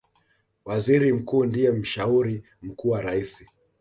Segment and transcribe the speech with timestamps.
[0.65, 3.47] Waziri Mkuu ndiye mshauri mkuu wa Raisi